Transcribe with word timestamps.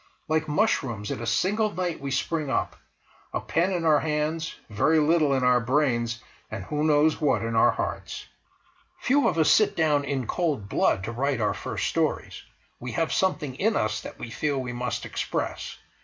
Like 0.27 0.47
mushrooms, 0.47 1.11
in 1.11 1.21
a 1.21 1.27
single 1.27 1.75
sight 1.75 1.99
we 2.01 2.09
spring 2.09 2.49
up—a 2.49 3.41
pen 3.41 3.71
in 3.71 3.85
our 3.85 3.99
hands, 3.99 4.55
very 4.67 4.97
little 4.97 5.31
in 5.31 5.43
our 5.43 5.59
brains, 5.59 6.23
and 6.49 6.63
who 6.63 6.83
knows 6.83 7.21
what 7.21 7.43
in 7.43 7.55
our 7.55 7.69
hearts! 7.69 8.25
Few 8.97 9.27
of 9.27 9.37
us 9.37 9.51
sit 9.51 9.75
down 9.75 10.03
in 10.03 10.25
cold 10.25 10.67
blood 10.67 11.03
to 11.03 11.11
write 11.11 11.39
our 11.39 11.53
first 11.53 11.85
stories; 11.85 12.41
we 12.79 12.93
have 12.93 13.13
something 13.13 13.53
in 13.53 13.75
us 13.75 14.01
that 14.01 14.17
we 14.17 14.31
feel 14.31 14.57
we 14.57 14.73
must 14.73 15.05
express. 15.05 15.77